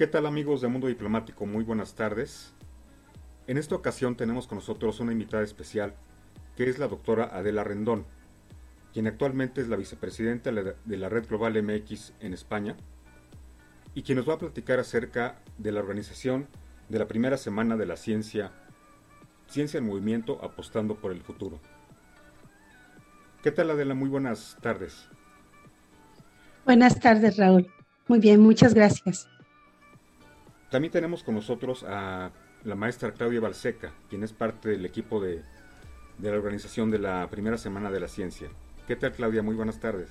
¿Qué 0.00 0.06
tal 0.06 0.24
amigos 0.24 0.62
de 0.62 0.68
Mundo 0.68 0.86
Diplomático? 0.86 1.44
Muy 1.44 1.62
buenas 1.62 1.94
tardes. 1.94 2.54
En 3.46 3.58
esta 3.58 3.74
ocasión 3.74 4.16
tenemos 4.16 4.46
con 4.46 4.56
nosotros 4.56 4.98
una 4.98 5.12
invitada 5.12 5.42
especial, 5.42 5.92
que 6.56 6.70
es 6.70 6.78
la 6.78 6.88
doctora 6.88 7.24
Adela 7.24 7.64
Rendón, 7.64 8.06
quien 8.94 9.06
actualmente 9.06 9.60
es 9.60 9.68
la 9.68 9.76
vicepresidenta 9.76 10.52
de 10.52 10.96
la 10.96 11.08
Red 11.10 11.28
Global 11.28 11.62
MX 11.62 12.14
en 12.20 12.32
España, 12.32 12.78
y 13.94 14.00
quien 14.00 14.16
nos 14.16 14.26
va 14.26 14.32
a 14.32 14.38
platicar 14.38 14.80
acerca 14.80 15.36
de 15.58 15.70
la 15.70 15.80
organización 15.80 16.48
de 16.88 16.98
la 16.98 17.06
primera 17.06 17.36
semana 17.36 17.76
de 17.76 17.84
la 17.84 17.98
ciencia, 17.98 18.52
Ciencia 19.48 19.76
en 19.76 19.86
Movimiento 19.86 20.42
apostando 20.42 20.94
por 20.94 21.12
el 21.12 21.20
futuro. 21.20 21.60
¿Qué 23.42 23.50
tal 23.50 23.68
Adela? 23.68 23.92
Muy 23.92 24.08
buenas 24.08 24.56
tardes. 24.62 25.10
Buenas 26.64 26.98
tardes 26.98 27.36
Raúl. 27.36 27.70
Muy 28.08 28.18
bien, 28.18 28.40
muchas 28.40 28.72
gracias. 28.72 29.28
También 30.70 30.92
tenemos 30.92 31.24
con 31.24 31.34
nosotros 31.34 31.84
a 31.86 32.30
la 32.62 32.74
maestra 32.76 33.12
Claudia 33.12 33.40
Balseca, 33.40 33.92
quien 34.08 34.22
es 34.22 34.32
parte 34.32 34.68
del 34.68 34.86
equipo 34.86 35.20
de, 35.20 35.42
la 36.20 36.30
organización 36.30 36.90
de 36.92 37.00
la 37.00 37.28
primera 37.28 37.58
semana 37.58 37.90
de 37.90 37.98
la 37.98 38.06
ciencia. 38.06 38.48
¿Qué 38.86 38.94
tal 38.94 39.12
Claudia? 39.12 39.42
Muy 39.42 39.56
buenas 39.56 39.80
tardes. 39.80 40.10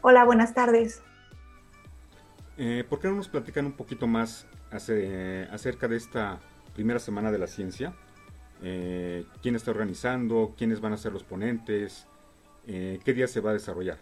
Hola, 0.00 0.24
buenas 0.24 0.54
tardes. 0.54 1.02
Eh, 2.56 2.84
¿Por 2.88 3.00
qué 3.00 3.08
no 3.08 3.16
nos 3.16 3.28
platican 3.28 3.66
un 3.66 3.72
poquito 3.72 4.06
más 4.06 4.46
acerca 4.70 5.88
de 5.88 5.96
esta 5.96 6.40
primera 6.74 6.98
semana 6.98 7.30
de 7.30 7.38
la 7.38 7.46
ciencia? 7.46 7.92
Eh, 8.62 9.26
¿Quién 9.42 9.56
está 9.56 9.72
organizando? 9.72 10.54
¿Quiénes 10.56 10.80
van 10.80 10.94
a 10.94 10.96
ser 10.96 11.12
los 11.12 11.22
ponentes? 11.22 12.06
Eh, 12.66 12.98
¿Qué 13.04 13.12
día 13.12 13.28
se 13.28 13.40
va 13.40 13.50
a 13.50 13.54
desarrollar? 13.54 13.98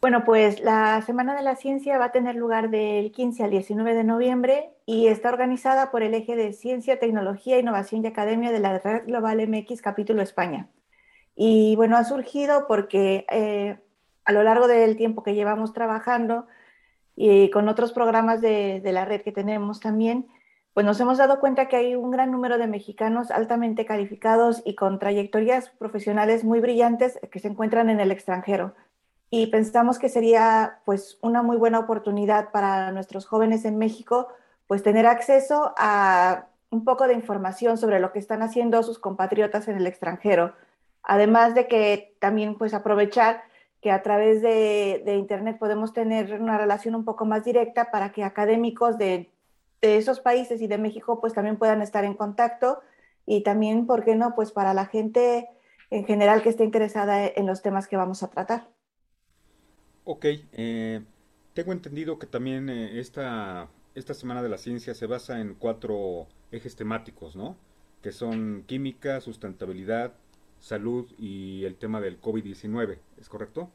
Bueno, 0.00 0.24
pues 0.24 0.60
la 0.60 1.02
Semana 1.02 1.34
de 1.34 1.42
la 1.42 1.56
Ciencia 1.56 1.98
va 1.98 2.06
a 2.06 2.12
tener 2.12 2.34
lugar 2.34 2.70
del 2.70 3.12
15 3.12 3.44
al 3.44 3.50
19 3.50 3.94
de 3.94 4.02
noviembre 4.02 4.70
y 4.86 5.08
está 5.08 5.28
organizada 5.28 5.90
por 5.90 6.02
el 6.02 6.14
eje 6.14 6.36
de 6.36 6.54
Ciencia, 6.54 6.98
Tecnología, 6.98 7.58
Innovación 7.58 8.02
y 8.02 8.06
Academia 8.06 8.50
de 8.50 8.60
la 8.60 8.78
Red 8.78 9.06
Global 9.08 9.46
MX 9.46 9.82
Capítulo 9.82 10.22
España. 10.22 10.70
Y 11.36 11.76
bueno, 11.76 11.98
ha 11.98 12.04
surgido 12.04 12.66
porque 12.66 13.26
eh, 13.30 13.78
a 14.24 14.32
lo 14.32 14.42
largo 14.42 14.68
del 14.68 14.96
tiempo 14.96 15.22
que 15.22 15.34
llevamos 15.34 15.74
trabajando 15.74 16.46
y 17.14 17.50
con 17.50 17.68
otros 17.68 17.92
programas 17.92 18.40
de, 18.40 18.80
de 18.80 18.92
la 18.92 19.04
red 19.04 19.20
que 19.20 19.32
tenemos 19.32 19.80
también, 19.80 20.28
pues 20.72 20.86
nos 20.86 20.98
hemos 21.00 21.18
dado 21.18 21.40
cuenta 21.40 21.68
que 21.68 21.76
hay 21.76 21.94
un 21.94 22.10
gran 22.10 22.30
número 22.30 22.56
de 22.56 22.68
mexicanos 22.68 23.30
altamente 23.30 23.84
calificados 23.84 24.62
y 24.64 24.76
con 24.76 24.98
trayectorias 24.98 25.68
profesionales 25.68 26.42
muy 26.42 26.60
brillantes 26.60 27.18
que 27.30 27.38
se 27.38 27.48
encuentran 27.48 27.90
en 27.90 28.00
el 28.00 28.12
extranjero 28.12 28.74
y 29.30 29.46
pensamos 29.46 29.98
que 29.98 30.08
sería 30.08 30.80
pues 30.84 31.18
una 31.22 31.42
muy 31.42 31.56
buena 31.56 31.78
oportunidad 31.78 32.50
para 32.50 32.90
nuestros 32.90 33.26
jóvenes 33.26 33.64
en 33.64 33.78
México 33.78 34.28
pues 34.66 34.82
tener 34.82 35.06
acceso 35.06 35.72
a 35.78 36.46
un 36.70 36.84
poco 36.84 37.06
de 37.06 37.14
información 37.14 37.78
sobre 37.78 38.00
lo 38.00 38.12
que 38.12 38.18
están 38.18 38.42
haciendo 38.42 38.82
sus 38.82 38.98
compatriotas 38.98 39.66
en 39.68 39.76
el 39.76 39.86
extranjero. 39.86 40.54
Además 41.02 41.54
de 41.54 41.66
que 41.66 42.14
también 42.20 42.56
pues 42.56 42.74
aprovechar 42.74 43.42
que 43.80 43.90
a 43.90 44.02
través 44.02 44.42
de, 44.42 45.02
Internet 45.16 45.58
podemos 45.58 45.92
tener 45.92 46.40
una 46.40 46.58
relación 46.58 46.94
un 46.94 47.04
poco 47.04 47.24
más 47.24 47.44
directa 47.44 47.90
para 47.90 48.12
que 48.12 48.22
académicos 48.22 48.98
de, 48.98 49.30
de, 49.80 49.96
esos 49.96 50.20
países 50.20 50.60
y 50.60 50.66
de 50.66 50.78
México 50.78 51.20
pues 51.20 51.32
también 51.34 51.56
puedan 51.56 51.82
estar 51.82 52.04
en 52.04 52.14
contacto 52.14 52.80
y 53.26 53.42
también, 53.42 53.86
¿por 53.86 54.04
qué 54.04 54.14
no? 54.14 54.34
Pues 54.34 54.52
para 54.52 54.74
la 54.74 54.86
gente 54.86 55.48
en 55.90 56.04
general 56.04 56.42
que 56.42 56.50
esté 56.50 56.64
interesada 56.64 57.26
en 57.26 57.46
los 57.46 57.62
temas 57.62 57.88
que 57.88 57.96
vamos 57.96 58.22
a 58.22 58.30
tratar. 58.30 58.68
Ok, 60.04 60.24
eh, 60.52 61.02
tengo 61.54 61.72
entendido 61.72 62.18
que 62.18 62.26
también 62.26 62.68
eh, 62.68 62.98
esta, 63.00 63.68
esta 63.94 64.14
Semana 64.14 64.42
de 64.42 64.48
la 64.48 64.58
Ciencia 64.58 64.94
se 64.94 65.06
basa 65.06 65.40
en 65.40 65.54
cuatro 65.54 66.26
ejes 66.50 66.74
temáticos, 66.76 67.36
¿no? 67.36 67.56
Que 68.02 68.12
son 68.12 68.64
química, 68.66 69.20
sustentabilidad, 69.20 70.14
salud 70.58 71.06
y 71.18 71.64
el 71.64 71.76
tema 71.76 72.00
del 72.00 72.20
COVID-19, 72.20 72.98
¿es 73.18 73.28
correcto? 73.28 73.70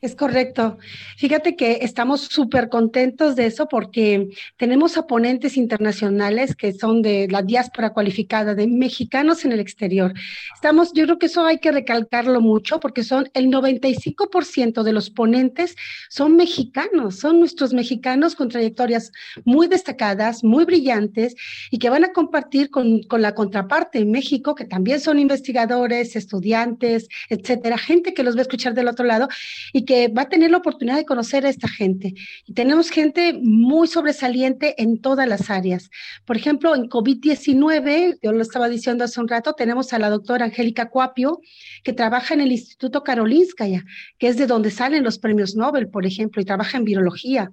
Es 0.00 0.14
correcto. 0.14 0.78
Fíjate 1.18 1.56
que 1.56 1.80
estamos 1.82 2.22
súper 2.22 2.70
contentos 2.70 3.36
de 3.36 3.44
eso 3.44 3.68
porque 3.68 4.30
tenemos 4.56 4.96
a 4.96 5.06
ponentes 5.06 5.58
internacionales 5.58 6.56
que 6.56 6.72
son 6.72 7.02
de 7.02 7.28
la 7.28 7.42
diáspora 7.42 7.90
cualificada, 7.90 8.54
de 8.54 8.66
mexicanos 8.66 9.44
en 9.44 9.52
el 9.52 9.60
exterior. 9.60 10.14
Estamos, 10.54 10.94
yo 10.94 11.04
creo 11.04 11.18
que 11.18 11.26
eso 11.26 11.44
hay 11.44 11.58
que 11.58 11.70
recalcarlo 11.70 12.40
mucho 12.40 12.80
porque 12.80 13.04
son 13.04 13.28
el 13.34 13.48
95% 13.48 14.82
de 14.82 14.92
los 14.92 15.10
ponentes 15.10 15.76
son 16.08 16.34
mexicanos, 16.34 17.18
son 17.18 17.38
nuestros 17.38 17.74
mexicanos 17.74 18.34
con 18.34 18.48
trayectorias 18.48 19.12
muy 19.44 19.68
destacadas, 19.68 20.42
muy 20.42 20.64
brillantes 20.64 21.36
y 21.70 21.78
que 21.78 21.90
van 21.90 22.04
a 22.04 22.12
compartir 22.12 22.70
con, 22.70 23.02
con 23.02 23.20
la 23.20 23.34
contraparte 23.34 23.98
en 23.98 24.10
México, 24.10 24.54
que 24.54 24.64
también 24.64 24.98
son 24.98 25.18
investigadores, 25.18 26.16
estudiantes, 26.16 27.08
etcétera, 27.28 27.76
gente 27.76 28.14
que 28.14 28.22
los 28.22 28.34
va 28.34 28.38
a 28.38 28.42
escuchar 28.42 28.72
del 28.72 28.88
otro 28.88 29.04
lado 29.04 29.28
y 29.72 29.84
que 29.84 30.08
va 30.08 30.22
a 30.22 30.28
tener 30.28 30.50
la 30.50 30.58
oportunidad 30.58 30.96
de 30.96 31.04
conocer 31.04 31.46
a 31.46 31.48
esta 31.48 31.68
gente. 31.68 32.14
Y 32.46 32.54
tenemos 32.54 32.90
gente 32.90 33.38
muy 33.42 33.88
sobresaliente 33.88 34.80
en 34.82 35.00
todas 35.00 35.28
las 35.28 35.50
áreas. 35.50 35.90
Por 36.24 36.36
ejemplo, 36.36 36.74
en 36.74 36.88
COVID-19, 36.88 38.18
yo 38.22 38.32
lo 38.32 38.42
estaba 38.42 38.68
diciendo 38.68 39.04
hace 39.04 39.20
un 39.20 39.28
rato, 39.28 39.54
tenemos 39.54 39.92
a 39.92 39.98
la 39.98 40.10
doctora 40.10 40.46
Angélica 40.46 40.90
Cuapio, 40.90 41.40
que 41.82 41.92
trabaja 41.92 42.34
en 42.34 42.40
el 42.40 42.52
Instituto 42.52 43.02
Karolinskaya, 43.02 43.84
que 44.18 44.28
es 44.28 44.36
de 44.36 44.46
donde 44.46 44.70
salen 44.70 45.04
los 45.04 45.18
premios 45.18 45.54
Nobel, 45.56 45.88
por 45.88 46.06
ejemplo, 46.06 46.40
y 46.40 46.44
trabaja 46.44 46.78
en 46.78 46.84
virología. 46.84 47.50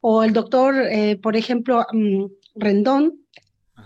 O 0.00 0.22
el 0.22 0.32
doctor, 0.32 0.74
eh, 0.76 1.16
por 1.16 1.36
ejemplo, 1.36 1.84
mm, 1.92 2.26
Rendón, 2.54 3.20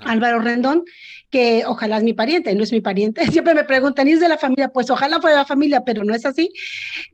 Álvaro 0.00 0.40
Rendón, 0.40 0.84
que 1.32 1.64
ojalá 1.66 1.96
es 1.96 2.04
mi 2.04 2.12
pariente, 2.12 2.54
no 2.54 2.62
es 2.62 2.72
mi 2.72 2.80
pariente. 2.80 3.26
Siempre 3.32 3.54
me 3.54 3.64
preguntan, 3.64 4.06
¿y 4.06 4.12
es 4.12 4.20
de 4.20 4.28
la 4.28 4.36
familia? 4.36 4.68
Pues 4.68 4.90
ojalá 4.90 5.18
fuera 5.20 5.36
de 5.36 5.42
la 5.42 5.46
familia, 5.46 5.82
pero 5.84 6.04
no 6.04 6.14
es 6.14 6.26
así. 6.26 6.52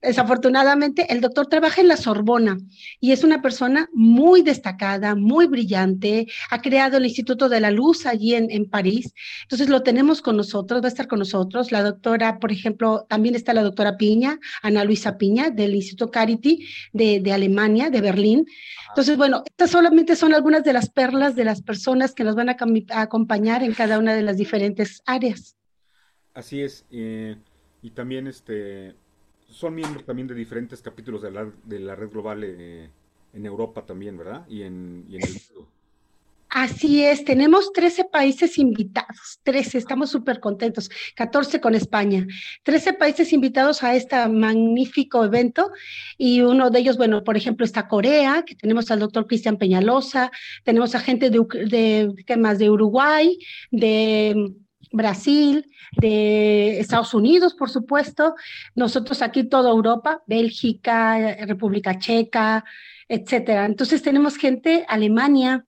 Desafortunadamente, 0.03 1.06
el 1.12 1.21
doctor 1.21 1.47
trabaja 1.47 1.81
en 1.81 1.88
la 1.88 1.97
Sorbona 1.97 2.59
y 3.00 3.12
es 3.12 3.22
una 3.22 3.41
persona 3.41 3.88
muy 3.94 4.43
destacada, 4.43 5.15
muy 5.15 5.47
brillante. 5.47 6.27
Ha 6.50 6.61
creado 6.61 6.97
el 6.97 7.06
Instituto 7.06 7.49
de 7.49 7.61
la 7.61 7.71
Luz 7.71 8.06
allí 8.06 8.34
en, 8.34 8.50
en 8.50 8.69
París. 8.69 9.15
Entonces 9.43 9.69
lo 9.69 9.83
tenemos 9.83 10.21
con 10.21 10.37
nosotros, 10.37 10.83
va 10.83 10.87
a 10.87 10.88
estar 10.88 11.06
con 11.06 11.21
nosotros. 11.21 11.71
La 11.71 11.83
doctora, 11.83 12.41
por 12.41 12.50
ejemplo, 12.50 13.06
también 13.09 13.37
está 13.37 13.55
la 13.55 13.62
doctora 13.62 13.97
Piña, 13.97 14.41
Ana 14.62 14.83
Luisa 14.83 15.17
Piña, 15.17 15.50
del 15.50 15.77
Instituto 15.77 16.11
Carity 16.11 16.67
de, 16.93 17.21
de 17.21 17.33
Alemania, 17.33 17.88
de 17.88 18.00
Berlín. 18.00 18.47
Entonces, 18.88 19.17
bueno, 19.17 19.44
estas 19.47 19.71
solamente 19.71 20.17
son 20.17 20.34
algunas 20.34 20.65
de 20.65 20.72
las 20.72 20.91
perlas 20.91 21.37
de 21.37 21.44
las 21.44 21.62
personas 21.62 22.15
que 22.15 22.25
nos 22.25 22.34
van 22.34 22.49
a, 22.49 22.56
acompañar 22.91 23.62
en 23.62 23.75
cada 23.75 23.99
una 23.99 24.15
de 24.15 24.23
las 24.23 24.37
diferentes 24.37 25.03
áreas. 25.06 25.56
Así 26.34 26.62
es, 26.62 26.84
eh, 26.91 27.37
y 27.83 27.91
también 27.91 28.27
este 28.27 28.95
son 29.49 29.75
miembros 29.75 30.05
también 30.05 30.29
de 30.29 30.34
diferentes 30.34 30.83
capítulos 30.83 31.23
de 31.23 31.31
la, 31.31 31.51
de 31.65 31.79
la 31.79 31.97
red 31.97 32.11
global 32.11 32.45
eh, 32.45 32.91
en 33.33 33.47
Europa 33.47 33.87
también, 33.87 34.17
¿verdad? 34.17 34.47
Y 34.49 34.62
en, 34.62 35.06
y 35.09 35.17
en 35.17 35.23
el 35.23 35.31
mundo. 35.31 35.69
Así 36.50 37.04
es, 37.04 37.25
tenemos 37.25 37.72
13 37.75 38.04
países 38.04 38.56
invitados, 38.56 39.38
13, 39.42 39.76
estamos 39.76 40.10
súper 40.10 40.41
contentos, 40.41 40.88
14 41.14 41.60
con 41.60 41.75
España, 41.75 42.26
13 42.62 42.94
países 42.94 43.34
invitados 43.34 43.82
a 43.82 43.94
este 43.94 44.26
magnífico 44.28 45.22
evento 45.25 45.70
y 46.16 46.41
uno 46.41 46.70
de 46.70 46.78
ellos, 46.78 46.97
bueno, 46.97 47.22
por 47.22 47.37
ejemplo, 47.37 47.66
está 47.66 47.87
Corea, 47.87 48.44
que 48.47 48.54
tenemos 48.54 48.91
al 48.91 49.00
doctor 49.00 49.26
Cristian 49.26 49.58
Peñalosa, 49.58 50.31
tenemos 50.64 50.94
a 50.94 51.00
gente 51.00 51.28
de, 51.28 51.44
de, 51.69 52.14
¿qué 52.26 52.37
más? 52.38 52.58
de 52.58 52.70
Uruguay, 52.70 53.38
de 53.70 54.55
Brasil, 54.90 55.70
de 56.00 56.81
Estados 56.81 57.12
Unidos, 57.12 57.55
por 57.55 57.69
supuesto, 57.69 58.34
nosotros 58.75 59.20
aquí 59.20 59.44
toda 59.44 59.70
Europa, 59.70 60.23
Bélgica, 60.26 61.37
República 61.44 61.99
Checa, 61.99 62.64
etcétera. 63.06 63.67
Entonces 63.67 64.02
tenemos 64.02 64.37
gente, 64.37 64.84
Alemania, 64.88 65.67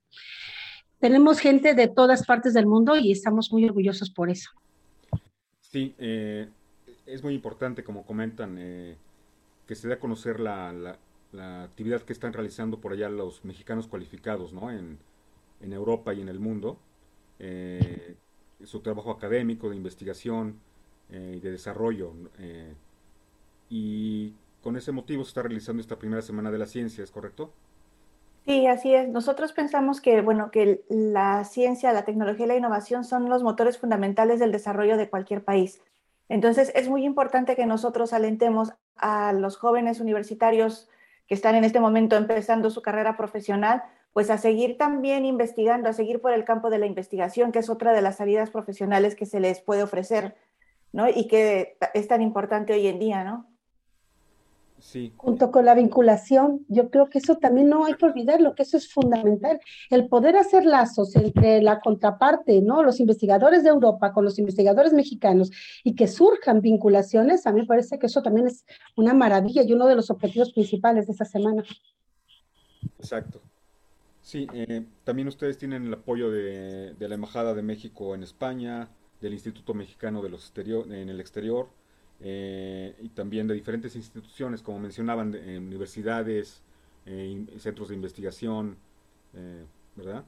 tenemos 1.01 1.41
gente 1.41 1.75
de 1.75 1.89
todas 1.89 2.27
partes 2.27 2.55
del 2.55 2.67
mundo 2.67 2.97
y 2.97 3.11
estamos 3.11 3.51
muy 3.53 3.65
orgullosos 3.65 4.11
por 4.11 4.31
eso. 4.31 4.51
Sí, 5.61 5.95
eh, 5.99 6.49
es 7.07 7.23
muy 7.23 7.35
importante, 7.35 7.83
como 7.83 8.05
comentan, 8.05 8.57
eh, 8.59 8.97
que 9.67 9.75
se 9.75 9.89
dé 9.89 9.95
a 9.95 10.01
conocer 10.01 10.39
la, 10.39 10.99
actividad 11.65 12.03
que 12.03 12.13
están 12.13 12.33
realizando 12.33 12.81
por 12.81 12.93
allá 12.93 13.09
los 13.09 13.45
mexicanos 13.45 13.87
cualificados 13.87 14.53
¿no? 14.53 14.71
en, 14.71 14.99
Europa 15.61 16.13
y 16.13 16.21
en 16.21 16.29
el 16.29 16.39
mundo. 16.39 16.79
Eh, 17.39 18.17
su 18.65 18.81
trabajo 18.81 19.11
académico, 19.11 19.71
de 19.71 19.77
investigación 19.77 20.61
y 21.11 21.41
de 21.41 21.51
desarrollo. 21.51 22.13
y 23.69 24.33
con 24.63 24.77
ese 24.77 24.93
motivo 24.93 25.25
se 25.25 25.29
está 25.29 25.43
realizando 25.43 25.81
esta 25.81 25.99
primera 25.99 26.23
semana 26.23 26.51
de 26.51 26.59
la 26.59 26.67
ciencia, 26.67 27.03
¿es 27.03 27.11
correcto? 27.11 27.53
Sí, 28.47 28.67
así 28.67 28.95
es. 28.95 29.09
Nosotros 29.09 29.53
pensamos 29.53 30.01
que, 30.01 30.23
bueno, 30.23 30.51
que 30.51 30.83
la 30.89 31.45
ciencia, 31.45 31.93
la 31.93 32.05
tecnología 32.05 32.47
y 32.47 32.49
la 32.49 32.57
innovación 32.57 33.05
son 33.05 33.29
los 33.29 33.43
motores 33.43 33.79
fundamentales 33.79 34.41
del 34.41 34.51
desarrollo 34.51 34.97
de 34.97 35.09
cualquier 35.09 35.45
país. 35.45 35.81
Entonces, 36.29 36.73
es 36.75 36.89
muy 36.89 37.05
importante 37.05 37.55
que 37.55 37.67
nosotros 37.67 38.13
alentemos 38.13 38.73
a 38.97 39.33
los 39.33 39.57
jóvenes 39.57 40.01
universitarios 40.01 40.89
que 41.29 41.35
están 41.35 41.55
en 41.55 41.65
este 41.65 41.81
momento 41.81 42.17
empezando 42.17 42.71
su 42.71 42.83
carrera 42.83 43.17
profesional, 43.17 43.83
pues 44.13 44.31
a 44.31 44.39
seguir 44.39 44.79
también 44.79 45.25
investigando, 45.25 45.89
a 45.89 45.93
seguir 45.93 46.21
por 46.21 46.33
el 46.33 46.45
campo 46.45 46.71
de 46.71 46.79
la 46.79 46.87
investigación, 46.87 47.53
que 47.53 47.61
es 47.61 47.71
otra 47.71 47.93
de 47.93 48.03
las 48.03 48.17
salidas 48.17 48.51
profesionales 48.51 49.15
que 49.15 49.27
se 49.27 49.39
les 49.39 49.61
puede 49.61 49.83
ofrecer, 49.85 50.37
¿no? 50.93 51.09
Y 51.09 51.29
que 51.29 51.77
es 51.95 52.09
tan 52.09 52.23
importante 52.23 52.73
hoy 52.73 52.87
en 52.89 52.99
día, 52.99 53.23
¿no? 53.25 53.50
Sí. 54.81 55.13
Junto 55.17 55.51
con 55.51 55.65
la 55.65 55.75
vinculación, 55.75 56.65
yo 56.69 56.91
creo 56.91 57.09
que 57.09 57.19
eso 57.19 57.37
también 57.37 57.69
no 57.69 57.85
hay 57.85 57.95
que 57.95 58.07
olvidarlo, 58.07 58.55
que 58.55 58.63
eso 58.63 58.77
es 58.77 58.93
fundamental. 58.93 59.61
El 59.91 60.09
poder 60.09 60.37
hacer 60.37 60.65
lazos 60.65 61.15
entre 61.17 61.63
la 61.63 61.81
contraparte, 61.81 62.63
¿no? 62.63 62.83
Los 62.83 62.99
investigadores 62.99 63.63
de 63.63 63.71
Europa 63.71 64.13
con 64.13 64.25
los 64.25 64.39
investigadores 64.39 64.93
mexicanos 64.93 65.51
y 65.85 65.95
que 65.95 66.09
surjan 66.09 66.61
vinculaciones, 66.61 67.47
a 67.47 67.53
mí 67.53 67.61
me 67.61 67.67
parece 67.67 67.99
que 67.99 68.07
eso 68.07 68.23
también 68.23 68.47
es 68.47 68.65
una 68.97 69.15
maravilla 69.15 69.63
y 69.63 69.73
uno 69.73 69.87
de 69.87 69.97
los 69.97 70.11
objetivos 70.11 70.53
principales 70.53 71.07
de 71.07 71.13
esta 71.13 71.25
semana. 71.25 71.63
Exacto. 72.99 73.41
Sí, 74.23 74.47
eh, 74.53 74.85
también 75.05 75.29
ustedes 75.29 75.59
tienen 75.59 75.87
el 75.87 75.95
apoyo 75.95 76.31
de, 76.31 76.95
la 76.99 77.15
Embajada 77.15 77.55
de 77.55 77.63
México 77.63 78.15
en 78.15 78.23
España, 78.23 78.89
del 79.21 79.33
Instituto 79.33 79.75
Mexicano 79.75 80.23
de 80.23 80.29
los 80.29 80.43
exterior, 80.43 80.91
en 80.93 81.09
el 81.09 81.21
exterior, 81.21 81.69
eh, 82.23 82.95
y 83.01 83.09
también 83.11 83.47
de 83.47 83.55
diferentes 83.55 83.97
instituciones, 83.97 84.63
como 84.63 84.79
mencionaban, 84.79 85.35
universidades, 85.35 86.63
eh, 87.07 87.47
centros 87.59 87.89
de 87.89 87.95
investigación, 87.95 88.77
¿verdad? 89.97 90.25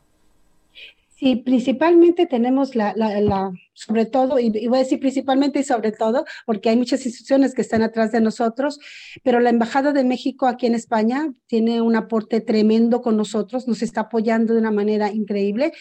Sí, 1.22 1.36
principalmente 1.36 2.26
tenemos 2.26 2.74
la, 2.74 2.94
la, 2.96 3.52
sobre 3.74 4.06
todo, 4.06 4.40
y, 4.40 4.50
voy 4.66 4.78
a 4.78 4.82
decir 4.82 4.98
principalmente 4.98 5.60
y 5.60 5.62
sobre 5.62 5.92
todo, 5.92 6.24
porque 6.46 6.68
hay 6.68 6.76
muchas 6.76 7.06
instituciones 7.06 7.54
que 7.54 7.62
están 7.62 7.82
atrás 7.82 8.10
de 8.10 8.20
nosotros, 8.20 8.80
pero 9.22 9.38
la 9.38 9.50
Embajada 9.50 9.92
de 9.92 10.02
México 10.02 10.48
aquí 10.48 10.66
en 10.66 10.74
España 10.74 11.32
tiene 11.46 11.80
un 11.80 11.94
aporte 11.94 12.40
tremendo 12.40 13.02
con 13.02 13.16
nosotros, 13.16 13.68
nos 13.68 13.82
está 13.82 14.00
apoyando 14.00 14.54
de 14.54 14.58
una 14.58 14.72
manera 14.72 15.12
increíble. 15.12 15.72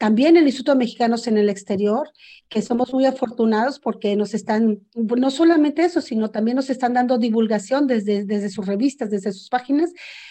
También 0.00 0.38
el 0.38 0.46
Instituto 0.46 0.72
de 0.72 0.78
Mexicanos 0.78 1.26
en 1.26 1.36
el 1.36 1.50
Exterior, 1.50 2.10
que 2.48 2.62
somos 2.62 2.90
muy 2.94 3.04
afortunados 3.04 3.78
porque 3.78 4.16
nos 4.16 4.32
están, 4.32 4.80
no 4.94 5.30
solamente 5.30 5.82
eso, 5.82 6.00
sino 6.00 6.30
también 6.30 6.56
nos 6.56 6.70
están 6.70 6.94
dando 6.94 7.18
divulgación 7.18 7.86
desde, 7.86 8.24
desde 8.24 8.48
sus 8.48 8.64
revistas, 8.66 9.10
desde 9.10 9.30
sus 9.30 9.50
páginas, 9.50 9.90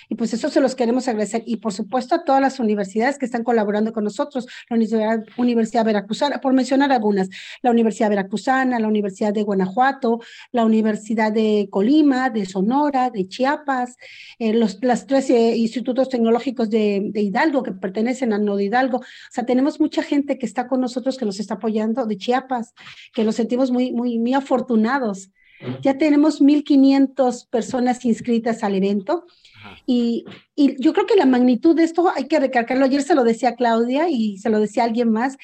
y 0.09 0.15
pues 0.15 0.33
eso 0.33 0.49
se 0.49 0.59
los 0.59 0.73
queremos 0.73 1.07
agradecer. 1.07 1.43
Y 1.45 1.57
por 1.57 1.71
supuesto 1.71 2.15
a 2.15 2.23
todas 2.23 2.41
las 2.41 2.59
universidades 2.59 3.19
que 3.19 3.25
están 3.25 3.43
colaborando 3.43 3.93
con 3.93 4.03
nosotros, 4.03 4.47
la 4.69 4.75
Universidad, 4.75 5.23
Universidad 5.37 5.85
Veracruzana, 5.85 6.41
por 6.41 6.53
mencionar 6.53 6.91
algunas, 6.91 7.29
la 7.61 7.69
Universidad 7.69 8.09
Veracruzana, 8.09 8.79
la 8.79 8.87
Universidad 8.87 9.33
de 9.33 9.43
Guanajuato, 9.43 10.19
la 10.51 10.65
Universidad 10.65 11.31
de 11.31 11.67
Colima, 11.69 12.31
de 12.31 12.47
Sonora, 12.47 13.11
de 13.11 13.27
Chiapas, 13.27 13.97
eh, 14.39 14.51
los 14.51 14.79
las 14.81 15.05
tres 15.05 15.29
eh, 15.29 15.55
institutos 15.55 16.09
tecnológicos 16.09 16.71
de, 16.71 17.11
de, 17.11 17.21
Hidalgo 17.21 17.61
que 17.61 17.73
pertenecen 17.73 18.33
al 18.33 18.43
Nodo 18.43 18.61
Hidalgo. 18.61 18.97
O 18.97 19.31
sea, 19.31 19.45
tenemos 19.45 19.58
mucha 19.79 20.03
gente 20.03 20.37
que 20.37 20.45
está 20.45 20.67
con 20.67 20.81
nosotros, 20.81 21.17
que 21.17 21.25
nos 21.25 21.39
está 21.39 21.55
apoyando 21.55 22.05
de 22.05 22.17
Chiapas, 22.17 22.73
que 23.13 23.23
nos 23.23 23.35
sentimos 23.35 23.71
muy, 23.71 23.91
muy, 23.91 24.19
muy 24.19 24.33
afortunados. 24.33 25.31
Ya 25.81 25.97
tenemos 25.97 26.41
1.500 26.41 27.49
personas 27.49 28.05
inscritas 28.05 28.63
al 28.63 28.75
evento 28.75 29.25
y, 29.85 30.23
y, 30.55 30.81
yo 30.81 30.93
creo 30.93 31.05
que 31.05 31.17
la 31.17 31.25
magnitud 31.25 31.75
de 31.75 31.83
esto 31.83 32.09
hay 32.15 32.29
que 32.29 32.39
recalcarlo. 32.39 32.85
Ayer 32.85 33.01
se 33.01 33.13
lo 33.13 33.25
decía 33.25 33.55
Claudia 33.55 34.09
y 34.09 34.37
se 34.37 34.49
lo 34.49 34.61
decía 34.61 34.85
alguien 34.85 35.11
más, 35.11 35.35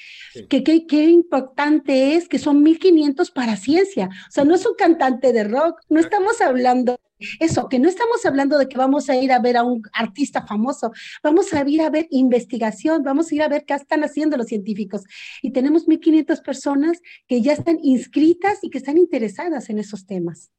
que 0.48 0.64
qué 0.64 1.04
importante 1.10 2.16
es 2.16 2.30
que 2.30 2.40
son 2.40 2.64
1.500 2.64 3.34
para 3.34 3.58
ciencia. 3.58 4.10
O 4.30 4.32
sea, 4.32 4.46
no 4.46 4.56
es 4.56 4.66
un 4.66 4.76
cantante 4.76 5.34
de 5.34 5.44
rock, 5.44 5.82
no 5.90 6.00
estamos 6.00 6.40
hablando 6.40 6.98
eso, 7.40 7.70
que 7.70 7.80
no 7.80 7.88
estamos 7.88 8.26
hablando 8.26 8.58
de 8.58 8.68
que 8.68 8.78
vamos 8.78 9.10
a 9.10 9.16
ir 9.16 9.32
a 9.32 9.40
ver 9.40 9.58
a 9.58 9.64
un 9.64 9.82
artista 9.94 10.46
famoso, 10.46 10.92
vamos 11.24 11.54
a 11.54 11.68
ir 11.68 11.82
a 11.82 11.90
ver 11.90 12.08
investigación, 12.12 13.04
vamos 13.04 13.32
a 13.32 13.36
ir 13.36 13.42
a 13.42 13.48
ver 13.48 13.66
qué 13.66 13.74
están 13.74 14.04
haciendo 14.04 14.38
los 14.38 14.48
científicos. 14.48 15.04
Y 15.42 15.52
tenemos 15.52 15.88
1.500 15.88 16.44
personas 16.44 17.02
que 17.28 17.42
ya 17.42 17.54
están 17.54 17.80
inscritas 17.82 18.60
y 18.64 18.70
que 18.70 18.78
están 18.78 18.98
interesadas 18.98 19.70
en 19.70 19.80
esos 19.80 20.06
temas. 20.06 20.52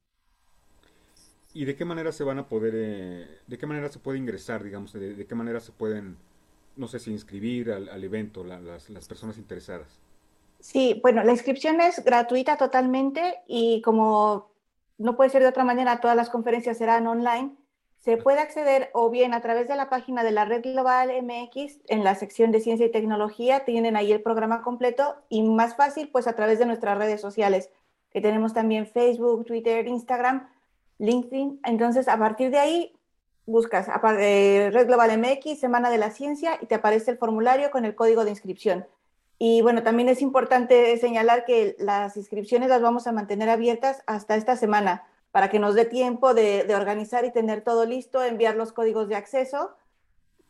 ¿Y 1.53 1.65
de 1.65 1.75
qué 1.75 1.85
manera 1.85 2.11
se 2.11 2.23
van 2.23 2.37
a 2.37 2.47
poder, 2.47 2.73
eh, 2.75 3.27
de 3.47 3.57
qué 3.57 3.65
manera 3.65 3.89
se 3.89 3.99
puede 3.99 4.19
ingresar, 4.19 4.63
digamos, 4.63 4.93
de, 4.93 5.25
qué 5.25 5.35
manera 5.35 5.59
se 5.59 5.71
pueden, 5.71 6.17
no 6.75 6.87
sé 6.87 6.99
si 6.99 7.11
inscribir 7.11 7.71
al, 7.71 8.03
evento 8.03 8.43
las, 8.43 8.89
las 8.89 9.07
personas 9.07 9.37
interesadas? 9.37 9.87
Sí, 10.59 10.99
bueno, 11.01 11.23
la 11.23 11.31
inscripción 11.31 11.81
es 11.81 12.03
gratuita 12.03 12.57
totalmente 12.57 13.39
y 13.47 13.81
como 13.81 14.51
no 14.97 15.15
puede 15.15 15.29
ser 15.29 15.41
de 15.41 15.49
otra 15.49 15.63
manera, 15.63 15.99
todas 15.99 16.17
las 16.17 16.29
conferencias 16.29 16.77
serán 16.77 17.07
online. 17.07 17.55
Se 17.99 18.17
puede 18.17 18.39
acceder 18.39 18.89
o 18.93 19.09
bien 19.09 19.33
a 19.33 19.41
través 19.41 19.67
de 19.67 19.75
la 19.75 19.89
página 19.89 20.23
de 20.23 20.31
la 20.31 20.45
Red 20.45 20.63
Global 20.63 21.09
MX 21.21 21.79
en 21.87 22.03
la 22.03 22.15
sección 22.15 22.51
de 22.51 22.61
Ciencia 22.61 22.85
y 22.85 22.91
Tecnología, 22.91 23.65
tienen 23.65 23.95
ahí 23.95 24.11
el 24.11 24.21
programa 24.21 24.61
completo 24.61 25.15
y 25.29 25.43
más 25.43 25.75
fácil 25.75 26.09
pues 26.09 26.27
a 26.27 26.33
través 26.33 26.59
de 26.59 26.65
nuestras 26.65 26.97
redes 26.97 27.19
sociales, 27.19 27.69
que 28.11 28.21
tenemos 28.21 28.53
también 28.53 28.87
Facebook, 28.87 29.45
Twitter, 29.45 29.87
Instagram, 29.87 30.47
LinkedIn. 30.99 31.59
Entonces, 31.65 32.07
a 32.07 32.17
partir 32.17 32.51
de 32.51 32.59
ahí 32.59 32.93
buscas 33.45 33.87
eh, 34.19 34.69
Red 34.71 34.87
Global 34.87 35.17
MX, 35.17 35.59
Semana 35.59 35.89
de 35.89 35.97
la 35.97 36.11
Ciencia 36.11 36.57
y 36.61 36.65
te 36.65 36.75
aparece 36.75 37.11
el 37.11 37.17
formulario 37.17 37.71
con 37.71 37.85
el 37.85 37.95
código 37.95 38.23
de 38.23 38.31
inscripción. 38.31 38.85
Y 39.39 39.61
bueno, 39.61 39.83
también 39.83 40.09
es 40.09 40.21
importante 40.21 40.97
señalar 40.97 41.45
que 41.45 41.75
las 41.79 42.17
inscripciones 42.17 42.69
las 42.69 42.81
vamos 42.81 43.05
a 43.05 43.11
mantener 43.11 43.49
abiertas 43.49 44.01
hasta 44.07 44.35
esta 44.35 44.55
semana 44.55 45.05
para 45.31 45.49
que 45.49 45.59
nos 45.59 45.75
dé 45.75 45.85
tiempo 45.85 46.33
de, 46.33 46.65
organizar 46.75 47.23
y 47.25 47.31
tener 47.31 47.61
todo 47.61 47.85
listo, 47.85 48.23
enviar 48.23 48.55
los 48.55 48.73
códigos 48.73 49.07
de 49.09 49.15
acceso, 49.15 49.75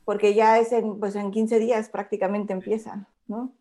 porque 0.05 0.33
ya 0.33 0.57
es 0.59 0.71
en, 0.71 0.99
pues 0.99 1.15
en 1.15 1.31
15 1.31 1.59
días 1.59 1.89
prácticamente 1.89 2.53
empiezan, 2.53 3.07
¿no? 3.27 3.53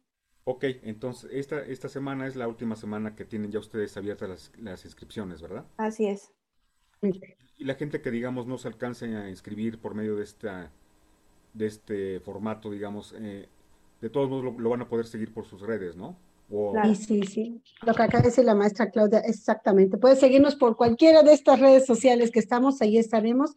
Ok, 0.44 0.64
entonces 0.84 1.28
esta, 1.32 1.60
esta 1.60 1.88
semana 1.88 2.28
es 2.28 2.36
la 2.36 2.46
última 2.46 2.76
semana 2.76 3.16
que 3.16 3.24
tienen 3.24 3.50
ya 3.50 3.58
ustedes 3.58 3.96
abiertas 3.96 4.28
las, 4.28 4.52
las 4.56 4.84
inscripciones, 4.84 5.42
¿verdad? 5.42 5.64
Así 5.76 6.06
es. 6.06 6.32
Y 7.02 7.64
la 7.64 7.74
gente 7.74 8.00
que 8.00 8.12
digamos 8.12 8.46
no 8.46 8.56
se 8.58 8.68
alcance 8.68 9.06
a 9.16 9.28
inscribir 9.28 9.80
por 9.80 9.94
medio 9.94 10.14
de 10.14 10.22
esta 10.22 10.70
de 11.56 11.66
este 11.66 12.20
formato, 12.20 12.70
digamos, 12.70 13.14
eh, 13.18 13.48
de 14.00 14.10
todos 14.10 14.28
modos 14.28 14.54
lo, 14.58 14.70
van 14.70 14.82
a 14.82 14.88
poder 14.88 15.06
seguir 15.06 15.32
por 15.32 15.46
sus 15.46 15.60
redes, 15.60 15.96
¿no? 15.96 16.16
Sí, 16.84 16.94
sí, 16.94 17.22
sí. 17.24 17.62
Lo 17.84 17.92
que 17.92 18.02
acaba 18.02 18.22
de 18.22 18.28
decir 18.28 18.44
la 18.44 18.54
maestra 18.54 18.90
Claudia, 18.90 19.18
exactamente. 19.18 19.98
Puede 19.98 20.14
seguirnos 20.14 20.54
por 20.54 20.76
cualquiera 20.76 21.24
de 21.24 21.32
estas 21.32 21.58
redes 21.58 21.86
sociales 21.86 22.30
que 22.30 22.38
estamos, 22.38 22.80
ahí 22.80 22.98
estaremos. 22.98 23.56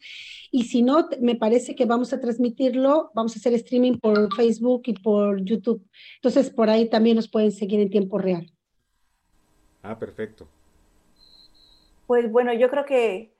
Y 0.49 0.63
si 0.63 0.81
no, 0.81 1.07
me 1.21 1.35
parece 1.35 1.75
que 1.75 1.85
vamos 1.85 2.13
a 2.13 2.19
transmitirlo, 2.19 3.11
vamos 3.13 3.35
a 3.35 3.39
hacer 3.39 3.53
streaming 3.53 3.99
por 3.99 4.33
Facebook 4.33 4.83
y 4.85 4.93
por 4.93 5.43
YouTube. 5.43 5.85
Entonces, 6.15 6.49
por 6.49 6.69
ahí 6.71 6.89
también 6.89 7.15
nos 7.15 7.29
pueden 7.29 7.51
seguir 7.51 7.79
en 7.79 7.91
tiempo 7.91 8.17
real. 8.17 8.51
Ah, 9.83 9.99
perfecto. 9.99 10.47
Pues 12.07 12.31
bueno, 12.31 12.53
yo 12.53 12.71
creo 12.71 12.85
que 12.85 13.31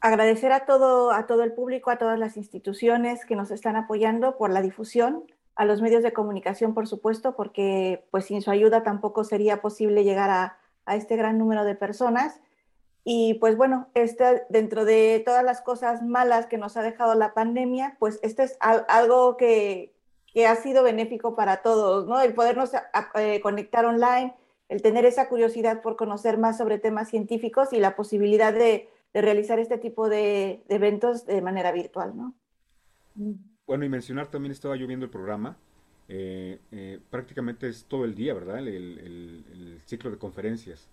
agradecer 0.00 0.50
a 0.50 0.66
todo, 0.66 1.12
a 1.12 1.26
todo 1.28 1.44
el 1.44 1.52
público, 1.52 1.92
a 1.92 1.98
todas 1.98 2.18
las 2.18 2.36
instituciones 2.36 3.24
que 3.24 3.36
nos 3.36 3.52
están 3.52 3.76
apoyando 3.76 4.36
por 4.36 4.50
la 4.50 4.60
difusión 4.60 5.24
a 5.54 5.64
los 5.64 5.82
medios 5.82 6.02
de 6.02 6.12
comunicación, 6.12 6.74
por 6.74 6.86
supuesto, 6.86 7.34
porque 7.36 8.04
pues 8.10 8.26
sin 8.26 8.42
su 8.42 8.50
ayuda 8.50 8.82
tampoco 8.82 9.24
sería 9.24 9.60
posible 9.60 10.04
llegar 10.04 10.30
a, 10.30 10.58
este 10.94 11.16
gran 11.16 11.38
número 11.38 11.64
de 11.64 11.76
personas. 11.76 12.40
Y 13.04 13.34
pues 13.34 13.56
bueno, 13.56 13.88
este, 13.94 14.42
dentro 14.48 14.84
de 14.84 15.22
todas 15.24 15.44
las 15.44 15.60
cosas 15.60 16.02
malas 16.02 16.46
que 16.46 16.58
nos 16.58 16.76
ha 16.76 16.82
dejado 16.82 17.14
la 17.14 17.34
pandemia, 17.34 17.96
pues 18.00 18.18
este 18.22 18.42
es 18.42 18.56
algo 18.60 19.36
que, 19.36 19.94
ha 20.46 20.56
sido 20.56 20.82
benéfico 20.82 21.36
para 21.36 21.58
todos, 21.58 22.08
¿no? 22.08 22.20
El 22.20 22.34
podernos 22.34 22.72
eh, 23.14 23.40
conectar 23.42 23.84
online, 23.84 24.34
el 24.68 24.82
tener 24.82 25.04
esa 25.04 25.28
curiosidad 25.28 25.82
por 25.82 25.96
conocer 25.96 26.38
más 26.38 26.58
sobre 26.58 26.78
temas 26.78 27.08
científicos 27.08 27.72
y 27.72 27.78
la 27.78 27.94
posibilidad 27.94 28.52
de, 28.52 28.88
realizar 29.14 29.58
este 29.58 29.76
tipo 29.76 30.08
de, 30.08 30.64
de, 30.68 30.74
eventos 30.74 31.26
de 31.26 31.42
manera 31.42 31.70
virtual, 31.70 32.16
¿no? 32.16 32.34
Mm. 33.14 33.51
Bueno, 33.72 33.86
y 33.86 33.88
mencionar 33.88 34.26
también 34.26 34.52
estaba 34.52 34.76
yo 34.76 34.86
viendo 34.86 35.06
el 35.06 35.10
programa. 35.10 35.56
Eh, 36.06 36.58
eh, 36.72 37.00
prácticamente 37.08 37.70
es 37.70 37.86
todo 37.86 38.04
el 38.04 38.14
día, 38.14 38.34
¿verdad? 38.34 38.58
El, 38.58 39.80
ciclo 39.86 40.10
de 40.10 40.18
conferencias. 40.18 40.90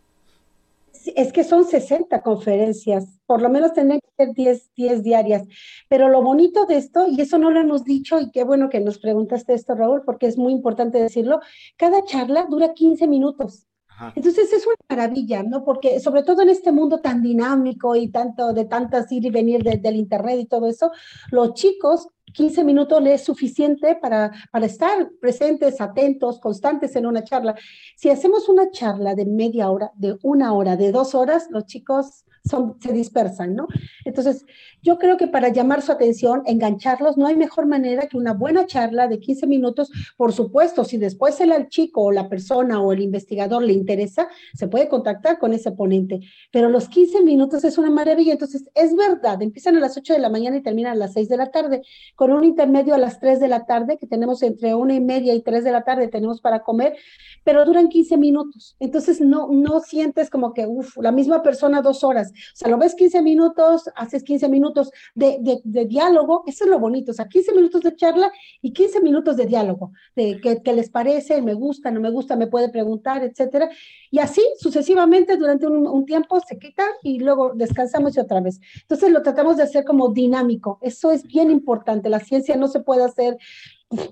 Es 1.13 1.33
que 1.33 1.43
son 1.43 1.65
60 1.65 2.21
conferencias, 2.21 3.19
por 3.25 3.41
lo 3.41 3.49
menos 3.49 3.73
tendrían 3.73 3.99
que 3.99 4.23
ser 4.23 4.33
10, 4.33 4.73
10 4.75 5.03
diarias. 5.03 5.45
Pero 5.89 6.07
lo 6.07 6.21
bonito 6.21 6.65
de 6.67 6.77
esto, 6.77 7.05
y 7.09 7.19
eso 7.19 7.37
no 7.37 7.51
lo 7.51 7.59
hemos 7.59 7.83
dicho, 7.83 8.17
y 8.17 8.31
qué 8.31 8.45
bueno 8.45 8.69
que 8.69 8.79
nos 8.79 8.97
preguntaste 8.97 9.55
esto, 9.55 9.75
Raúl, 9.75 10.03
porque 10.05 10.27
es 10.27 10.37
muy 10.37 10.53
importante 10.53 11.01
decirlo, 11.01 11.41
cada 11.75 12.05
charla 12.05 12.47
dura 12.49 12.73
15 12.73 13.07
minutos. 13.07 13.67
Entonces 14.15 14.53
es 14.53 14.65
una 14.65 14.75
maravilla, 14.87 15.43
¿no? 15.43 15.65
Porque 15.65 15.99
sobre 15.99 16.23
todo 16.23 16.41
en 16.41 16.49
este 16.49 16.71
mundo 16.71 17.01
tan 17.01 17.21
dinámico 17.21 17.95
y 17.97 18.07
tanto 18.07 18.53
de 18.53 18.63
tantas 18.63 19.11
ir 19.11 19.25
y 19.25 19.29
venir 19.29 19.61
del 19.61 19.95
internet 19.97 20.39
y 20.39 20.45
todo 20.45 20.67
eso, 20.67 20.91
los 21.31 21.53
chicos 21.53 22.07
15 22.39 22.63
minutos 22.63 23.03
les 23.03 23.19
es 23.19 23.25
suficiente 23.25 23.97
para, 23.97 24.31
para 24.49 24.65
estar 24.65 25.11
presentes, 25.19 25.81
atentos, 25.81 26.39
constantes 26.39 26.95
en 26.95 27.05
una 27.05 27.21
charla. 27.21 27.53
Si 27.97 28.09
hacemos 28.09 28.47
una 28.47 28.71
charla 28.71 29.13
de 29.13 29.25
media 29.25 29.69
hora, 29.69 29.91
de 29.95 30.17
una 30.23 30.53
hora, 30.53 30.77
de 30.77 30.93
dos 30.93 31.15
horas, 31.15 31.47
los 31.49 31.65
chicos 31.65 32.23
son, 32.43 32.75
se 32.81 32.93
dispersan, 32.93 33.55
¿no? 33.55 33.67
Entonces, 34.05 34.45
yo 34.81 34.97
creo 34.97 35.17
que 35.17 35.27
para 35.27 35.49
llamar 35.49 35.81
su 35.81 35.91
atención, 35.91 36.43
engancharlos, 36.45 37.17
no 37.17 37.27
hay 37.27 37.35
mejor 37.35 37.65
manera 37.65 38.07
que 38.07 38.17
una 38.17 38.33
buena 38.33 38.65
charla 38.65 39.07
de 39.07 39.19
15 39.19 39.47
minutos. 39.47 39.91
Por 40.15 40.31
supuesto, 40.31 40.83
si 40.83 40.97
después 40.97 41.39
el, 41.41 41.67
chico 41.69 42.03
o 42.03 42.11
la 42.11 42.29
persona 42.29 42.81
o 42.81 42.93
el 42.93 43.01
investigador 43.01 43.63
le 43.63 43.73
interesa, 43.73 44.29
se 44.53 44.67
puede 44.67 44.87
contactar 44.87 45.39
con 45.39 45.53
ese 45.53 45.71
ponente. 45.71 46.21
Pero 46.51 46.69
los 46.69 46.87
15 46.87 47.23
minutos 47.23 47.63
es 47.63 47.77
una 47.77 47.89
maravilla. 47.89 48.33
Entonces, 48.33 48.65
es 48.73 48.95
verdad, 48.95 49.41
empiezan 49.41 49.75
a 49.75 49.79
las 49.79 49.97
8 49.97 50.13
de 50.13 50.19
la 50.19 50.29
mañana 50.29 50.57
y 50.57 50.61
terminan 50.61 50.93
a 50.93 50.95
las 50.95 51.13
6 51.13 51.27
de 51.27 51.37
la 51.37 51.51
tarde, 51.51 51.81
con 52.15 52.31
un 52.31 52.43
intermedio 52.43 52.95
a 52.95 52.97
las 52.97 53.19
3 53.19 53.39
de 53.39 53.47
la 53.47 53.65
tarde, 53.65 53.97
que 53.97 54.07
tenemos 54.07 54.41
entre 54.43 54.73
una 54.73 54.93
y 54.93 55.01
media 55.01 55.33
y 55.33 55.41
3 55.41 55.63
de 55.63 55.71
la 55.71 55.83
tarde, 55.83 56.07
tenemos 56.07 56.41
para 56.41 56.61
comer, 56.61 56.95
pero 57.43 57.65
duran 57.65 57.89
15 57.89 58.17
minutos. 58.17 58.75
Entonces, 58.79 59.19
no, 59.21 59.49
no 59.51 59.81
sientes 59.81 60.29
como 60.29 60.53
que, 60.53 60.65
uff, 60.65 60.97
la 60.97 61.11
misma 61.11 61.43
persona 61.43 61.81
dos 61.81 62.03
horas. 62.03 62.28
O 62.31 62.55
sea, 62.55 62.69
lo 62.69 62.77
ves 62.77 62.95
15 62.95 63.21
minutos, 63.21 63.89
haces 63.95 64.23
15 64.23 64.49
minutos 64.49 64.91
de, 65.15 65.61
diálogo, 65.63 66.43
eso 66.47 66.63
es 66.63 66.69
lo 66.69 66.79
bonito, 66.79 67.11
o 67.11 67.13
sea, 67.13 67.27
15 67.27 67.53
minutos 67.53 67.81
de 67.81 67.95
charla 67.95 68.31
y 68.61 68.73
15 68.73 69.01
minutos 69.01 69.37
de 69.37 69.45
diálogo, 69.45 69.91
de 70.15 70.39
qué, 70.41 70.73
les 70.73 70.89
parece, 70.89 71.41
me 71.41 71.53
gusta, 71.53 71.91
no 71.91 71.99
me 71.99 72.11
gusta, 72.11 72.35
me 72.35 72.47
puede 72.47 72.69
preguntar, 72.69 73.23
etcétera. 73.23 73.69
Y 74.11 74.19
así 74.19 74.41
sucesivamente 74.59 75.37
durante 75.37 75.67
un, 75.67 75.87
un 75.87 76.05
tiempo 76.05 76.39
se 76.41 76.57
quita 76.57 76.83
y 77.03 77.19
luego 77.19 77.53
descansamos 77.55 78.15
y 78.15 78.19
otra 78.19 78.41
vez. 78.41 78.59
Entonces 78.81 79.11
lo 79.11 79.21
tratamos 79.21 79.57
de 79.57 79.63
hacer 79.63 79.83
como 79.83 80.09
dinámico, 80.09 80.79
eso 80.81 81.11
es 81.11 81.23
bien 81.23 81.51
importante, 81.51 82.09
la 82.09 82.19
ciencia 82.19 82.55
no 82.55 82.67
se 82.67 82.81
puede 82.81 83.03
hacer 83.03 83.37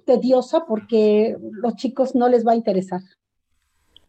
tediosa 0.06 0.66
porque 0.66 1.38
los 1.52 1.76
chicos 1.76 2.16
no 2.16 2.28
les 2.30 2.46
va 2.46 2.54
a 2.54 2.56
interesar. 2.56 3.02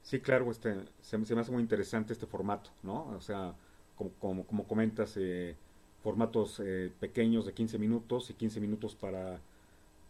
Sí, 0.02 0.20
claro, 0.20 0.50
este, 0.50 0.74
se, 1.02 1.18
me 1.18 1.40
hace 1.40 1.52
muy 1.52 1.62
interesante 1.62 2.14
este 2.14 2.24
formato, 2.24 2.70
¿no? 2.82 3.08
O 3.14 3.20
sea, 3.20 3.54
como, 3.98 4.44
como, 4.46 4.64
comentas, 4.66 5.16
eh, 5.16 5.56
formatos 6.02 6.60
eh, 6.64 6.92
pequeños 7.00 7.44
de 7.46 7.52
15 7.52 7.78
minutos 7.78 8.30
y 8.30 8.34
15 8.34 8.60
minutos 8.60 8.94
para, 8.94 9.40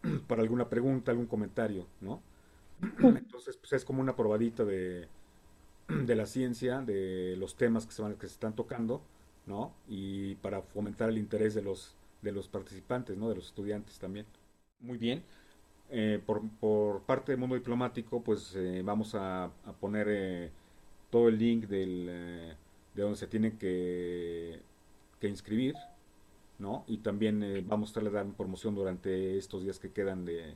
para 0.26 0.42
alguna 0.42 0.68
pregunta, 0.68 1.10
algún 1.10 1.26
comentario, 1.26 1.86
¿no? 2.00 2.20
Entonces, 2.98 3.56
pues 3.56 3.72
es 3.72 3.84
como 3.84 4.00
una 4.00 4.14
probadita 4.14 4.64
de, 4.64 5.08
de 5.88 6.14
la 6.14 6.26
ciencia, 6.26 6.80
de 6.80 7.36
los 7.38 7.56
temas 7.56 7.86
que 7.86 7.92
se, 7.92 8.02
van, 8.02 8.14
que 8.14 8.26
se 8.26 8.34
están 8.34 8.54
tocando, 8.54 9.02
¿no? 9.46 9.72
Y 9.88 10.34
para 10.36 10.62
fomentar 10.62 11.08
el 11.08 11.18
interés 11.18 11.54
de 11.54 11.62
los, 11.62 11.94
de 12.22 12.32
los 12.32 12.48
participantes, 12.48 13.16
¿no? 13.16 13.28
De 13.28 13.36
los 13.36 13.46
estudiantes 13.46 13.98
también. 13.98 14.26
Muy 14.80 14.98
bien. 14.98 15.22
Eh, 15.90 16.20
por, 16.24 16.42
por, 16.60 17.00
parte 17.02 17.32
del 17.32 17.40
mundo 17.40 17.54
diplomático, 17.54 18.22
pues 18.22 18.54
eh, 18.54 18.82
vamos 18.84 19.14
a, 19.14 19.50
poner 19.80 20.52
todo 21.10 21.28
el 21.28 21.38
link 21.38 21.64
del, 21.66 22.54
de 22.98 23.04
donde 23.04 23.16
se 23.16 23.28
tienen 23.28 23.56
que, 23.58 24.60
que 25.20 25.28
inscribir, 25.28 25.74
¿no? 26.58 26.84
Y 26.88 26.98
también 26.98 27.64
vamos 27.68 27.96
a 27.96 28.00
dando 28.00 28.36
promoción 28.36 28.74
durante 28.74 29.38
estos 29.38 29.62
días 29.62 29.78
que 29.78 29.92
quedan 29.92 30.24
de, 30.24 30.54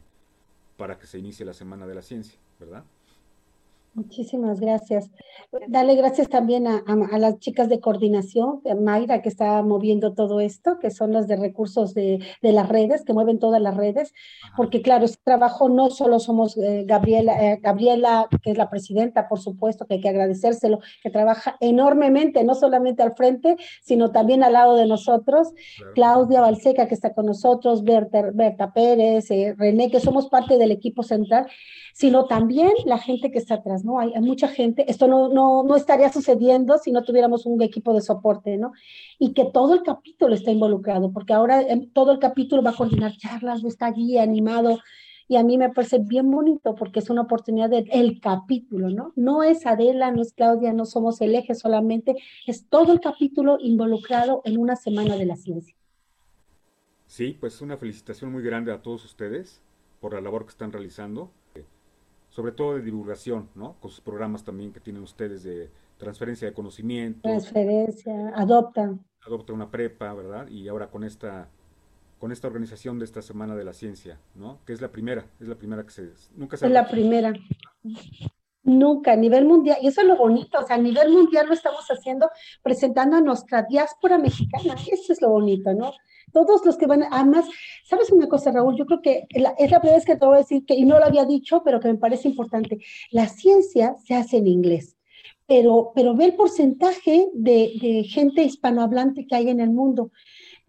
para 0.76 0.98
que 0.98 1.06
se 1.06 1.20
inicie 1.20 1.46
la 1.46 1.54
Semana 1.54 1.86
de 1.86 1.94
la 1.94 2.02
Ciencia, 2.02 2.36
¿verdad? 2.58 2.84
Muchísimas 3.94 4.58
gracias. 4.58 5.10
Dale 5.68 5.94
gracias 5.96 6.30
también 6.30 6.66
a, 6.66 6.82
las 7.18 7.38
chicas 7.40 7.68
de 7.68 7.78
coordinación, 7.78 8.62
a 8.70 8.74
Mayra, 8.74 9.20
que 9.20 9.28
está 9.28 9.62
moviendo 9.62 10.14
todo 10.14 10.40
esto, 10.40 10.78
que 10.78 10.90
son 10.90 11.12
las 11.12 11.28
de 11.28 11.36
recursos 11.36 11.92
de, 11.92 12.20
las 12.40 12.70
redes, 12.70 13.04
que 13.04 13.12
mueven 13.12 13.38
todas 13.38 13.60
las 13.60 13.76
redes, 13.76 14.14
porque 14.56 14.80
claro, 14.80 15.04
este 15.04 15.20
trabajo 15.22 15.68
no 15.68 15.90
solo 15.90 16.20
somos 16.20 16.56
eh, 16.56 16.84
Gabriela, 16.86 17.52
eh, 17.52 17.58
Gabriela, 17.62 18.28
que 18.42 18.52
es 18.52 18.56
la 18.56 18.70
presidenta, 18.70 19.28
por 19.28 19.40
supuesto, 19.40 19.84
que 19.84 19.94
hay 19.94 20.00
que 20.00 20.08
agradecérselo, 20.08 20.78
que 21.02 21.10
trabaja 21.10 21.56
enormemente, 21.60 22.44
no 22.44 22.54
solamente 22.54 23.02
al 23.02 23.14
frente, 23.14 23.56
sino 23.82 24.10
también 24.10 24.42
al 24.42 24.54
lado 24.54 24.74
de 24.76 24.86
nosotros, 24.86 25.52
Claudia 25.94 26.40
Balseca, 26.40 26.88
que 26.88 26.94
está 26.94 27.12
con 27.12 27.26
nosotros, 27.26 27.84
Berta, 27.84 28.30
Berta 28.32 28.72
Pérez, 28.72 29.30
eh, 29.30 29.54
René, 29.58 29.90
que 29.90 30.00
somos 30.00 30.28
parte 30.30 30.56
del 30.56 30.70
equipo 30.70 31.02
central, 31.02 31.46
sino 31.92 32.24
también 32.24 32.72
la 32.86 32.96
gente 32.96 33.30
que 33.30 33.38
está 33.38 33.56
atrás, 33.56 33.81
¿no? 33.84 33.98
Hay, 33.98 34.12
mucha 34.20 34.48
gente, 34.48 34.84
esto 34.90 35.08
no, 35.08 35.28
no, 35.28 35.62
no, 35.62 35.76
estaría 35.76 36.12
sucediendo 36.12 36.78
si 36.78 36.92
no 36.92 37.02
tuviéramos 37.02 37.46
un 37.46 37.60
equipo 37.62 37.94
de 37.94 38.00
soporte, 38.00 38.56
¿no? 38.56 38.72
Y 39.18 39.32
que 39.32 39.44
todo 39.46 39.74
el 39.74 39.82
capítulo 39.82 40.34
está 40.34 40.50
involucrado, 40.50 41.12
porque 41.12 41.32
ahora 41.32 41.62
em, 41.62 41.90
todo 41.90 42.12
el 42.12 42.18
capítulo 42.18 42.62
va 42.62 42.70
a 42.70 42.76
coordinar 42.76 43.16
charlas, 43.16 43.64
está 43.64 43.86
allí 43.86 44.18
animado, 44.18 44.78
y 45.28 45.36
a 45.36 45.44
mí 45.44 45.56
me 45.56 45.70
parece 45.70 45.98
bien 45.98 46.30
bonito 46.30 46.74
porque 46.74 46.98
es 46.98 47.08
una 47.08 47.22
oportunidad 47.22 47.70
del 47.70 47.88
el 47.90 48.20
capítulo, 48.20 48.90
¿no? 48.90 49.12
No 49.16 49.42
es 49.42 49.64
Adela, 49.66 50.10
no 50.10 50.20
es 50.20 50.32
Claudia, 50.34 50.72
no 50.72 50.84
somos 50.84 51.20
el 51.20 51.34
eje 51.34 51.54
solamente, 51.54 52.16
es 52.46 52.66
todo 52.68 52.92
el 52.92 53.00
capítulo 53.00 53.56
involucrado 53.60 54.42
en 54.44 54.58
una 54.58 54.76
semana 54.76 55.16
de 55.16 55.26
la 55.26 55.36
ciencia. 55.36 55.74
Sí, 57.06 57.36
pues 57.38 57.60
una 57.60 57.76
felicitación 57.76 58.32
muy 58.32 58.42
grande 58.42 58.72
a 58.72 58.82
todos 58.82 59.04
ustedes 59.04 59.62
por 60.00 60.14
la 60.14 60.20
labor 60.20 60.44
que 60.44 60.50
están 60.50 60.72
realizando 60.72 61.30
sobre 62.32 62.52
todo 62.52 62.74
de 62.76 62.82
divulgación, 62.82 63.50
¿no? 63.54 63.76
Con 63.78 63.90
sus 63.90 64.00
programas 64.00 64.42
también 64.42 64.72
que 64.72 64.80
tienen 64.80 65.02
ustedes 65.02 65.42
de 65.42 65.70
transferencia 65.98 66.48
de 66.48 66.54
conocimiento. 66.54 67.20
Transferencia, 67.22 68.32
adopta. 68.34 68.94
Adopta 69.24 69.52
una 69.52 69.70
prepa, 69.70 70.12
¿verdad? 70.14 70.48
Y 70.48 70.66
ahora 70.66 70.90
con 70.90 71.04
esta 71.04 71.48
con 72.18 72.30
esta 72.30 72.46
organización 72.46 73.00
de 73.00 73.04
esta 73.04 73.20
Semana 73.20 73.56
de 73.56 73.64
la 73.64 73.72
Ciencia, 73.72 74.16
¿no? 74.36 74.60
Que 74.64 74.72
es 74.72 74.80
la 74.80 74.92
primera, 74.92 75.26
es 75.40 75.48
la 75.48 75.56
primera 75.56 75.82
que 75.82 75.90
se... 75.90 76.12
Nunca 76.36 76.56
se... 76.56 76.66
Es 76.66 76.72
la 76.72 76.86
primera. 76.86 77.32
Nunca, 78.62 79.14
a 79.14 79.16
nivel 79.16 79.44
mundial, 79.44 79.78
y 79.82 79.88
eso 79.88 80.02
es 80.02 80.06
lo 80.06 80.16
bonito, 80.16 80.60
o 80.60 80.62
sea, 80.64 80.76
a 80.76 80.78
nivel 80.78 81.10
mundial 81.10 81.48
lo 81.48 81.52
estamos 81.52 81.84
haciendo 81.90 82.30
presentando 82.62 83.16
a 83.16 83.20
nuestra 83.20 83.64
diáspora 83.64 84.18
mexicana, 84.18 84.76
eso 84.86 85.12
es 85.12 85.20
lo 85.20 85.30
bonito, 85.30 85.74
¿no? 85.74 85.90
Todos 86.32 86.64
los 86.64 86.76
que 86.76 86.86
van, 86.86 87.04
además, 87.10 87.46
¿sabes 87.84 88.10
una 88.10 88.28
cosa, 88.28 88.50
Raúl? 88.52 88.76
Yo 88.76 88.86
creo 88.86 89.00
que 89.00 89.26
es 89.28 89.42
la 89.42 89.54
primera 89.54 89.96
vez 89.96 90.04
que 90.04 90.16
te 90.16 90.26
voy 90.26 90.36
a 90.36 90.38
decir 90.38 90.64
que, 90.64 90.74
y 90.74 90.84
no 90.84 90.98
lo 90.98 91.04
había 91.04 91.24
dicho, 91.24 91.62
pero 91.64 91.80
que 91.80 91.88
me 91.88 91.98
parece 91.98 92.28
importante, 92.28 92.78
la 93.10 93.28
ciencia 93.28 93.96
se 94.04 94.14
hace 94.14 94.38
en 94.38 94.46
inglés. 94.46 94.96
Pero, 95.46 95.92
pero 95.94 96.14
ve 96.14 96.26
el 96.26 96.34
porcentaje 96.34 97.28
de, 97.34 97.72
de 97.80 98.04
gente 98.04 98.42
hispanohablante 98.42 99.26
que 99.26 99.34
hay 99.34 99.48
en 99.50 99.60
el 99.60 99.70
mundo. 99.70 100.10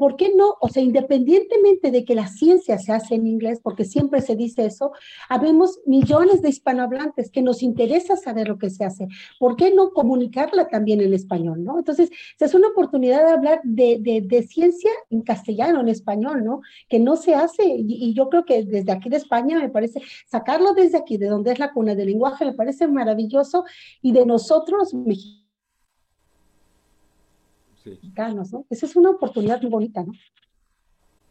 ¿Por 0.04 0.18
qué 0.18 0.34
no? 0.36 0.58
O 0.60 0.68
sea, 0.68 0.84
independientemente 0.84 1.90
de 1.90 2.04
que 2.04 2.14
la 2.14 2.28
ciencia 2.28 2.78
se 2.78 2.92
hace 2.92 3.16
en 3.16 3.26
inglés, 3.26 3.62
porque 3.64 3.86
siempre 3.86 4.20
se 4.20 4.36
dice 4.36 4.66
eso, 4.66 4.92
habemos 5.30 5.80
millones 5.86 6.42
de 6.42 6.50
hispanohablantes 6.50 7.32
que 7.32 7.42
nos 7.42 7.64
interesa 7.64 8.18
saber 8.18 8.50
lo 8.50 8.58
que 8.58 8.70
se 8.70 8.84
hace. 8.84 9.08
¿Por 9.40 9.56
qué 9.56 9.74
no 9.74 9.92
comunicarla 9.92 10.68
también 10.68 11.00
en 11.00 11.14
español, 11.14 11.64
no? 11.64 11.78
Entonces, 11.78 12.10
es 12.38 12.54
una 12.54 12.68
oportunidad 12.68 13.26
de 13.26 13.32
hablar 13.32 13.62
de, 13.64 14.46
ciencia 14.50 14.92
en 15.10 15.22
castellano, 15.22 15.80
en 15.80 15.88
español, 15.88 16.44
¿no? 16.44 16.60
Que 16.90 17.00
no 17.00 17.16
se 17.16 17.34
hace, 17.34 17.64
y, 17.66 17.86
y, 17.88 18.14
yo 18.14 18.28
creo 18.28 18.44
que 18.44 18.66
desde 18.66 18.92
aquí 18.92 19.08
de 19.08 19.16
España 19.16 19.58
me 19.58 19.70
parece, 19.70 20.02
sacarlo 20.26 20.74
desde 20.74 20.98
aquí, 20.98 21.16
de 21.16 21.28
donde 21.28 21.54
es 21.54 21.60
la 21.60 21.72
cuna 21.72 21.96
del 21.96 22.08
lenguaje, 22.08 22.44
me 22.44 22.52
parece 22.52 22.90
maravilloso, 22.90 23.64
y 24.02 24.12
de 24.12 24.26
nosotros, 24.26 24.94
mexicanos, 24.94 25.43
¿no? 28.52 28.66
Esa 28.70 28.86
es 28.86 28.96
una 28.96 29.10
oportunidad 29.12 29.62
muy 29.62 29.72
bonita, 29.72 30.04
¿no? 30.04 30.14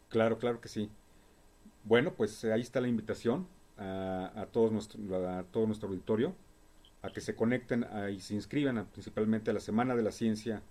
Claro, 0.09 0.37
claro 0.37 0.61
que 0.61 0.69
sí. 0.69 0.89
Bueno, 1.83 2.13
pues 2.13 2.45
ahí 2.45 2.61
está 2.61 2.79
la 2.81 2.87
invitación 2.87 3.47
a, 3.77 4.47
todos 4.51 4.71
nuestro, 4.71 4.99
a 5.27 5.43
todo 5.43 5.65
nuestro 5.65 5.89
auditorio 5.89 6.35
a 7.01 7.11
que 7.11 7.19
se 7.19 7.35
conecten 7.35 7.85
y 8.11 8.19
se 8.21 8.33
inscriban 8.33 8.87
principalmente 8.91 9.51
a 9.51 9.53
la 9.53 9.59
Semana 9.59 9.95
de 9.95 10.03
la 10.03 10.11
Ciencia 10.11 10.61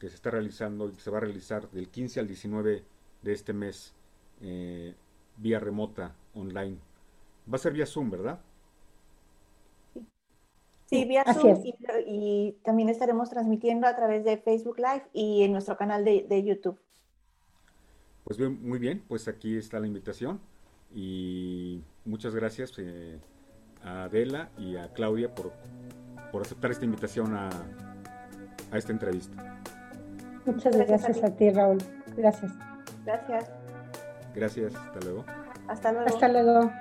que 0.00 0.08
se 0.08 0.16
está 0.16 0.30
realizando 0.30 0.88
y 0.88 0.92
que 0.92 1.00
se 1.00 1.10
va 1.10 1.18
a 1.18 1.20
realizar 1.20 1.70
del 1.70 1.88
15 1.88 2.20
al 2.20 2.26
19 2.26 2.82
de 3.22 3.32
este 3.32 3.52
mes 3.52 3.94
eh, 4.40 4.94
vía 5.36 5.60
remota 5.60 6.16
online. 6.34 6.78
Va 7.50 7.56
a 7.56 7.58
ser 7.58 7.72
vía 7.72 7.86
Zoom, 7.86 8.10
¿verdad? 8.10 8.40
Sí, 10.90 11.04
vía 11.04 11.22
Zoom 11.32 11.62
y, 12.04 12.56
también 12.64 12.88
estaremos 12.88 13.30
transmitiendo 13.30 13.86
a 13.86 13.94
través 13.94 14.24
de 14.24 14.38
Facebook 14.38 14.78
Live 14.78 15.04
y 15.12 15.44
en 15.44 15.52
nuestro 15.52 15.76
canal 15.76 16.04
de, 16.04 16.42
YouTube. 16.42 16.80
Pues 18.24 18.36
bien, 18.36 18.58
muy 18.60 18.80
bien, 18.80 19.00
pues 19.06 19.28
aquí 19.28 19.56
está 19.56 19.78
la 19.78 19.86
invitación 19.86 20.40
y 20.92 21.80
muchas 22.04 22.34
gracias 22.34 22.72
eh, 22.78 23.20
a 23.84 24.04
Adela 24.04 24.50
y 24.58 24.76
a 24.76 24.92
Claudia 24.92 25.32
por, 25.32 25.52
por 26.32 26.42
aceptar 26.42 26.72
esta 26.72 26.84
invitación 26.84 27.36
a, 27.36 27.50
a 28.72 28.76
esta 28.76 28.90
entrevista. 28.90 29.62
Muchas 30.44 30.76
gracias, 30.76 31.22
a, 31.22 31.36
ti, 31.36 31.50
Raúl. 31.50 31.78
Gracias. 32.16 32.50
Gracias. 33.04 33.48
Gracias, 34.34 34.74
hasta 34.74 35.00
luego. 35.00 35.24
Hasta 35.68 35.92
luego. 35.92 36.08
Hasta 36.08 36.28
luego. 36.28 36.72